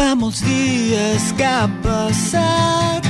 Fa 0.00 0.14
molts 0.16 0.40
dies 0.40 1.24
que 1.36 1.44
ha 1.44 1.66
passat. 1.84 3.04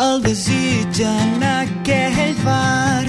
El 0.00 0.22
desig 0.24 1.02
en 1.04 1.44
aquell 1.44 2.32
bar 2.40 3.04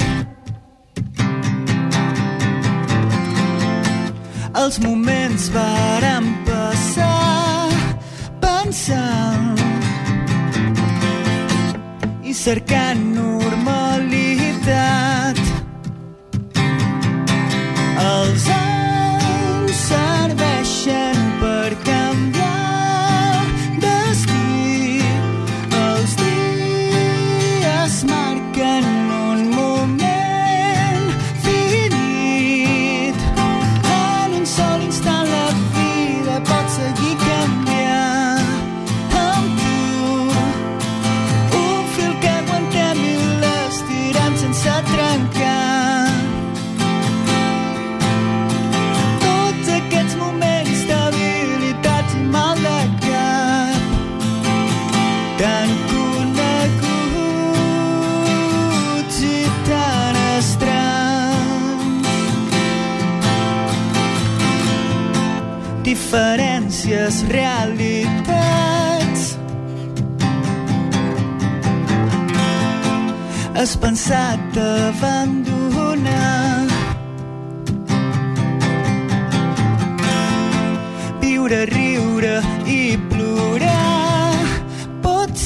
els 4.66 4.81
moments 4.84 5.48
varen 5.55 6.27
passar 6.50 7.72
pensant 8.44 9.55
i 12.27 12.36
cercant 12.36 13.08
diferències, 66.11 67.23
realitats. 67.30 69.38
Has 73.55 73.78
pensat 73.78 74.58
abandonar 74.58 76.66
viure, 81.22 81.66
riure 81.70 82.42
i 82.66 82.98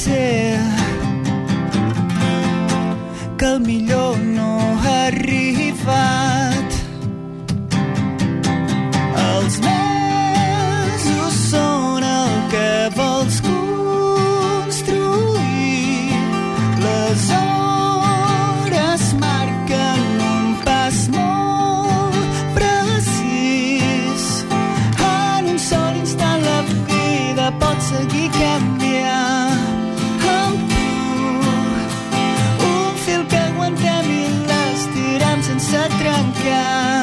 ser. 0.06 0.58
Que 3.38 3.58
sky. 36.46 36.95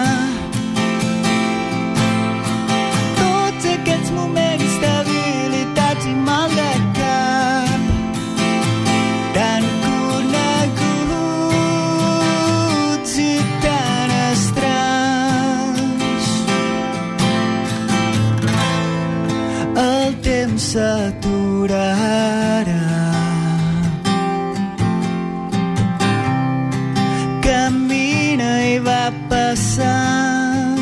Passant. 29.53 30.77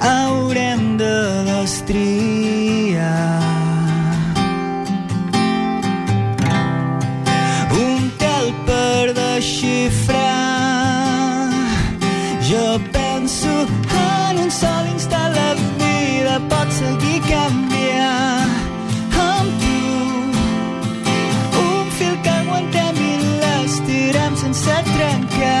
Haurem 0.00 0.96
de 0.96 1.16
destriar 1.50 2.96
un 7.84 8.10
tel 8.22 8.46
per 8.68 9.12
desxifrar. 9.20 10.28
Jo 12.48 12.80
penso 12.96 13.52
en 14.06 14.34
un 14.44 14.50
sol 14.50 14.84
instant 14.94 15.32
la 15.40 15.50
vida 15.82 16.40
pot 16.48 16.72
seguir 16.80 17.20
canviant 17.28 18.27
again. 25.24 25.57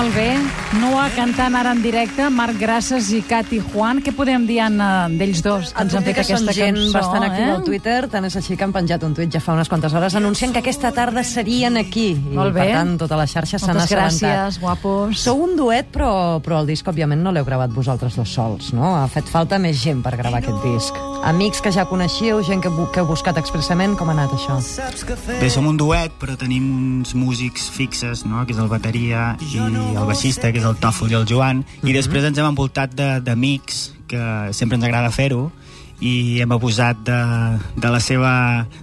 Molt 0.00 0.14
bé. 0.14 0.59
Noa 0.78 1.08
cantant 1.16 1.56
ara 1.58 1.72
en 1.74 1.80
directe, 1.82 2.28
Marc 2.30 2.54
Grasses 2.60 3.08
i 3.10 3.24
Cati 3.26 3.58
Juan. 3.72 3.98
Què 4.06 4.12
podem 4.14 4.44
dir, 4.46 4.60
d'ells 5.18 5.40
dos? 5.42 5.72
que 5.74 5.82
ens 5.82 5.96
han 5.98 6.04
fet 6.06 6.20
aquesta 6.22 6.52
gent 6.54 6.76
cançó, 6.78 6.92
bastant 6.94 7.24
activa 7.26 7.48
eh? 7.48 7.54
al 7.56 7.64
Twitter, 7.66 7.96
tant 8.12 8.28
és 8.28 8.36
així 8.38 8.54
que 8.56 8.62
han 8.68 8.74
penjat 8.76 9.02
un 9.02 9.16
tuit 9.16 9.32
ja 9.34 9.40
fa 9.42 9.56
unes 9.56 9.66
quantes 9.68 9.92
hores 9.98 10.14
anunciant 10.14 10.54
que 10.54 10.60
aquesta 10.62 10.92
tarda 10.94 11.24
serien 11.26 11.74
aquí. 11.80 12.12
Molt 12.14 12.52
I, 12.52 12.54
bé. 12.54 12.60
per 12.68 12.76
tant, 12.76 12.92
tota 13.02 13.18
la 13.18 13.26
xarxa 13.26 13.58
s'han 13.58 13.80
Moltes 13.80 13.90
assabentat. 13.96 14.20
gràcies, 14.30 14.60
guapos. 14.62 15.18
Sou 15.24 15.42
un 15.42 15.56
duet, 15.58 15.90
però, 15.90 16.38
però 16.44 16.60
el 16.62 16.70
disc, 16.70 16.86
òbviament, 16.86 17.18
no 17.20 17.32
l'heu 17.34 17.44
gravat 17.48 17.74
vosaltres 17.74 18.14
dos 18.20 18.30
sols, 18.30 18.70
no? 18.76 18.94
Ha 19.00 19.08
fet 19.10 19.26
falta 19.26 19.58
més 19.58 19.82
gent 19.82 20.04
per 20.06 20.14
gravar 20.22 20.38
aquest 20.38 20.62
disc. 20.62 20.94
Amics 21.26 21.60
que 21.60 21.74
ja 21.74 21.82
coneixíeu, 21.84 22.44
gent 22.46 22.62
que, 22.62 22.70
bu- 22.70 22.86
que 22.94 23.02
heu 23.02 23.10
buscat 23.10 23.36
expressament, 23.42 23.98
com 23.98 24.08
ha 24.08 24.14
anat 24.14 24.38
això? 24.38 24.60
Bé, 25.42 25.50
som 25.50 25.66
un 25.66 25.76
duet, 25.76 26.14
però 26.22 26.38
tenim 26.38 26.70
uns 27.02 27.12
músics 27.18 27.66
fixes, 27.74 28.22
no? 28.24 28.46
que 28.46 28.54
és 28.54 28.62
el 28.62 28.70
bateria 28.70 29.34
i 29.50 29.58
el 29.58 30.06
baixista, 30.06 30.52
que 30.52 30.59
és 30.60 30.66
el 30.68 30.76
Tòfol 30.80 31.10
i 31.10 31.18
el 31.18 31.26
Joan, 31.28 31.64
i 31.82 31.92
després 31.96 32.24
ens 32.28 32.38
hem 32.38 32.46
envoltat 32.52 32.92
de- 32.94 33.20
d'amics, 33.24 33.94
que 34.10 34.20
sempre 34.52 34.76
ens 34.76 34.84
agrada 34.84 35.10
fer-ho, 35.14 35.48
i 36.00 36.40
hem 36.40 36.52
abusat 36.54 36.96
de, 37.04 37.16
de, 37.76 37.88
la 37.92 37.98
seva, 38.00 38.30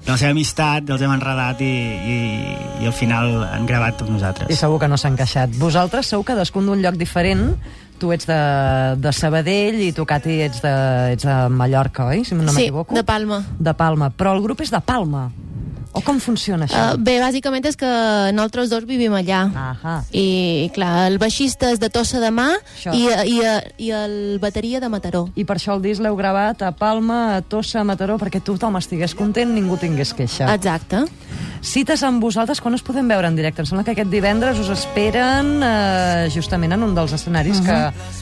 de 0.05 0.11
la 0.11 0.17
seva 0.21 0.29
amistat, 0.35 0.85
els 0.93 1.01
hem 1.01 1.09
enredat 1.15 1.61
i, 1.65 1.65
i, 1.65 2.17
i 2.83 2.85
al 2.85 2.93
final 2.93 3.31
han 3.47 3.65
gravat 3.65 4.03
amb 4.03 4.11
I 4.11 4.13
nosaltres. 4.19 4.53
segur 4.59 4.77
que 4.79 4.87
no 4.91 4.99
s'han 5.01 5.17
queixat. 5.17 5.55
Vosaltres 5.57 6.11
sou 6.13 6.21
cadascun 6.23 6.69
d'un 6.69 6.83
lloc 6.85 6.93
diferent, 7.01 7.55
tu 7.97 8.11
ets 8.13 8.29
de, 8.29 8.37
de 9.01 9.09
Sabadell 9.17 9.79
i 9.81 9.89
tu, 9.97 10.05
Cati, 10.05 10.35
ets 10.45 10.61
de, 10.61 10.75
ets 11.15 11.25
de 11.25 11.39
Mallorca, 11.49 12.05
oi? 12.13 12.21
Si 12.23 12.35
no 12.37 12.45
sí, 12.51 12.67
m'equivoco. 12.67 12.93
de 12.93 13.03
Palma. 13.03 13.41
De 13.57 13.73
Palma. 13.73 14.11
Però 14.13 14.35
el 14.37 14.43
grup 14.45 14.61
és 14.61 14.69
de 14.69 14.79
Palma. 14.85 15.31
O 15.93 16.01
com 16.05 16.19
funciona 16.21 16.67
això? 16.67 16.81
Uh, 16.93 16.97
bé, 17.01 17.17
bàsicament 17.21 17.65
és 17.69 17.77
que 17.79 17.89
nosaltres 18.35 18.69
dos 18.69 18.85
vivim 18.89 19.13
allà. 19.17 19.45
Ahà. 19.55 19.95
I, 20.11 20.69
clar, 20.75 21.07
el 21.11 21.17
baixista 21.21 21.71
és 21.73 21.81
de 21.81 21.89
Tossa 21.93 22.21
de 22.23 22.31
Això. 22.31 22.93
i, 22.93 23.07
i, 23.33 23.39
i 23.87 23.91
el 23.95 24.37
bateria 24.43 24.81
de 24.83 24.89
Mataró. 24.89 25.27
I 25.35 25.45
per 25.47 25.57
això 25.57 25.73
el 25.77 25.81
disc 25.81 26.03
l'heu 26.03 26.15
gravat 26.19 26.61
a 26.61 26.71
Palma, 26.75 27.37
a 27.37 27.41
Tossa, 27.41 27.81
a 27.81 27.87
Mataró, 27.87 28.17
perquè 28.21 28.41
tothom 28.43 28.77
estigués 28.77 29.15
content, 29.17 29.49
ningú 29.53 29.77
tingués 29.81 30.13
queixa. 30.13 30.51
Exacte. 30.53 31.05
Cites 31.61 32.01
amb 32.03 32.21
vosaltres, 32.23 32.61
quan 32.61 32.73
us 32.77 32.83
podem 32.85 33.07
veure 33.09 33.27
en 33.27 33.35
directe? 33.35 33.61
Em 33.61 33.67
sembla 33.67 33.83
que 33.83 33.91
aquest 33.95 34.09
divendres 34.11 34.59
us 34.61 34.69
esperen 34.73 35.57
eh, 35.65 36.27
justament 36.33 36.73
en 36.77 36.83
un 36.85 36.93
dels 36.95 37.13
escenaris 37.17 37.59
que, 37.65 37.77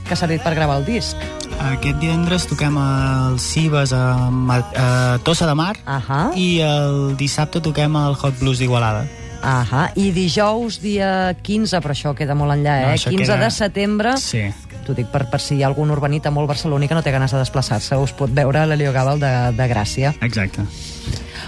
que 0.08 0.14
ha 0.16 0.18
servit 0.20 0.42
per 0.44 0.56
gravar 0.58 0.80
el 0.82 0.86
disc. 0.88 1.18
Aquest 1.60 2.00
divendres 2.02 2.48
toquem 2.50 2.78
al 2.82 3.38
Cibes 3.40 3.94
a, 3.96 4.30
Ma- 4.32 4.64
a 4.76 4.88
Tossa 5.24 5.48
de 5.48 5.56
Mar 5.56 5.76
Ahà. 5.86 6.32
i 6.36 6.60
el 6.66 7.16
dissabte 7.20 7.62
toquem 7.64 7.96
al 8.00 8.18
Hot 8.22 8.40
Blues 8.42 8.60
d'Igualada. 8.60 9.06
Ahà. 9.46 9.92
I 9.96 10.10
dijous, 10.16 10.80
dia 10.82 11.36
15, 11.38 11.78
però 11.86 11.94
això 11.94 12.16
queda 12.18 12.34
molt 12.34 12.56
enllà, 12.56 12.80
No, 12.82 12.88
eh? 12.90 12.96
això 12.98 13.12
15 13.14 13.26
queda- 13.28 13.44
de 13.44 13.52
setembre. 13.54 14.16
Sí. 14.18 14.42
T'ho 14.86 14.94
dic 14.98 15.08
per, 15.14 15.24
per 15.30 15.40
si 15.42 15.56
hi 15.58 15.64
ha 15.64 15.68
algun 15.70 15.90
urbanita 15.94 16.30
molt 16.34 16.48
barceloní 16.50 16.88
que 16.88 16.94
no 16.98 17.02
té 17.06 17.12
ganes 17.14 17.32
de 17.34 17.40
desplaçar-se, 17.42 17.98
us 17.98 18.12
pot 18.14 18.30
veure 18.34 18.60
a 18.62 18.66
l'Helio 18.70 18.92
Gàbal 18.94 19.20
de, 19.22 19.32
de 19.58 19.70
Gràcia. 19.70 20.14
Exacte. 20.22 20.66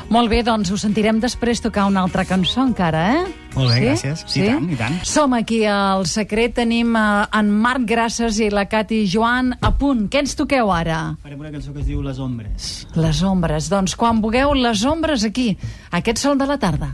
Molt 0.07 0.31
bé, 0.31 0.38
doncs 0.39 0.69
us 0.71 0.86
sentirem 0.86 1.18
després 1.19 1.59
tocar 1.59 1.83
una 1.89 2.00
altra 2.06 2.24
cançó 2.24 2.62
encara, 2.63 3.01
eh? 3.12 3.24
Molt 3.57 3.74
bé, 3.74 3.89
gràcies. 3.89 4.21
Sí, 4.24 4.39
i 4.45 4.48
tant, 4.48 4.69
i 4.71 4.77
tant. 4.80 4.95
Som 5.04 5.33
aquí 5.36 5.59
al 5.68 6.06
Secret, 6.07 6.54
tenim 6.62 6.94
eh, 6.95 7.25
en 7.36 7.50
Marc 7.51 7.83
Grasses 7.89 8.39
i 8.39 8.48
la 8.54 8.63
Cati 8.71 9.01
Joan 9.12 9.51
a 9.59 9.74
punt. 9.75 10.06
Què 10.07 10.21
ens 10.24 10.38
toqueu 10.39 10.71
ara? 10.71 11.01
Farem 11.25 11.44
una 11.44 11.51
cançó 11.51 11.75
que 11.75 11.83
es 11.83 11.89
diu 11.89 12.00
Les 12.06 12.21
Ombres. 12.24 12.69
Les 12.95 13.19
ombres. 13.27 13.68
Doncs 13.74 13.98
quan 14.00 14.24
vulgueu, 14.24 14.56
les 14.56 14.86
ombres 14.88 15.27
aquí, 15.27 15.50
aquest 15.92 16.24
sol 16.24 16.39
de 16.39 16.48
la 16.48 16.56
tarda. 16.62 16.94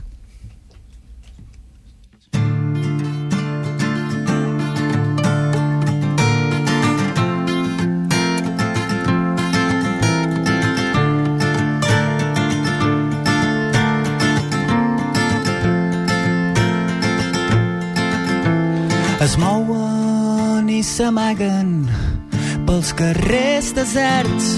S'amaguen 20.94 21.90
pels 22.68 22.92
carrers 22.94 23.72
deserts. 23.74 24.50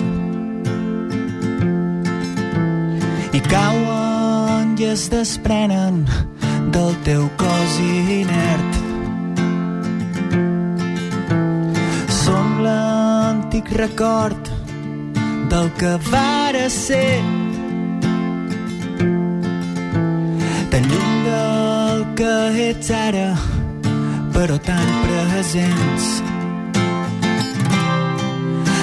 I 3.37 3.39
cauen 3.45 4.75
i 4.75 4.89
es 4.89 5.05
desprenen 5.13 6.03
del 6.75 6.91
teu 7.07 7.29
cos 7.39 7.79
inert. 7.85 8.81
Són 12.19 12.53
l'antic 12.67 13.71
record 13.79 14.51
del 15.55 15.71
que 15.79 15.95
vara 16.11 16.67
ser. 16.83 17.23
Tan 20.71 20.89
lluny 20.91 21.19
del 21.31 22.09
que 22.19 22.33
ets 22.71 22.97
ara 23.05 23.29
però 24.35 24.57
tan 24.59 24.87
presents. 25.07 26.05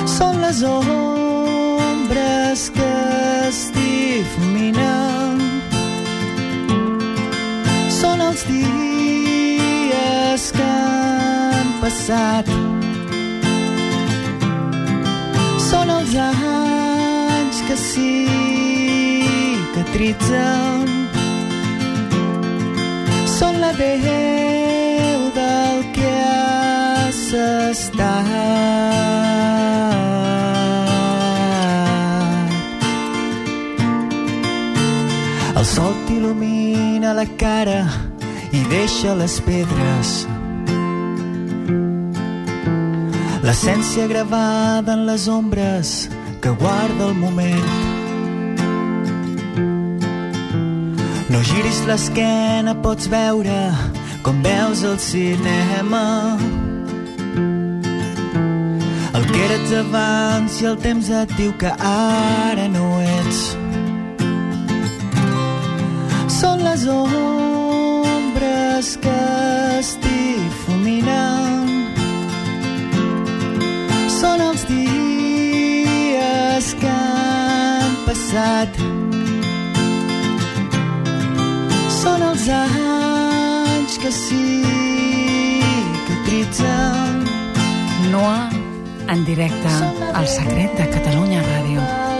Són 0.08 0.40
les 0.40 0.62
ombres 0.64 2.60
que 2.72 2.92
es 3.48 3.58
difuminen. 3.76 5.36
Són 8.00 8.20
els 8.28 8.40
dies 8.48 10.42
que 10.56 10.70
han 10.72 11.68
passat. 11.82 12.46
Són 15.68 15.86
els 15.98 16.12
anys 16.28 17.56
que 17.68 17.76
cicatritzen 17.88 18.32
són 23.36 23.54
la 23.60 23.72
veu 23.76 24.51
estat. 27.32 28.28
El 35.56 35.66
sol 35.68 35.94
t'il·lumina 36.08 37.12
la 37.14 37.26
cara 37.38 37.84
i 38.52 38.62
deixa 38.70 39.14
les 39.14 39.38
pedres. 39.46 40.12
L'essència 43.42 44.06
gravada 44.10 44.94
en 44.94 45.06
les 45.06 45.28
ombres 45.28 46.10
que 46.42 46.50
guarda 46.50 47.08
el 47.10 47.14
moment. 47.14 47.72
No 51.32 51.40
giris 51.40 51.80
l'esquena, 51.88 52.76
pots 52.84 53.08
veure 53.08 53.58
com 54.22 54.42
veus 54.42 54.82
el 54.84 54.98
cinema. 54.98 56.02
Eres 59.52 59.72
abans 59.76 60.54
i 60.62 60.64
el 60.64 60.76
temps 60.80 61.10
et 61.12 61.28
diu 61.36 61.52
que 61.60 61.68
ara 61.84 62.66
no 62.72 62.86
ets. 63.04 63.40
Són 66.38 66.62
les 66.64 66.86
ombres 66.88 68.86
que 69.02 69.18
es 69.76 69.90
difuminen. 70.06 71.84
Són 74.14 74.38
els 74.46 74.62
dies 74.70 76.66
que 76.80 76.94
han 76.94 77.92
passat. 78.06 78.72
Són 82.00 82.20
els 82.30 82.44
anys 82.62 83.92
que 84.00 84.10
cicatritzen. 84.22 84.72
Noa, 88.16 88.51
en 89.08 89.24
directe, 89.24 89.68
al 90.14 90.26
Secret 90.26 90.72
de 90.78 90.88
Catalunya 90.90 91.42
Ràdio. 91.42 92.11